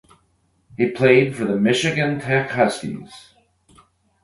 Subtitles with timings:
[0.77, 3.35] He played for the Michigan Tech Huskies.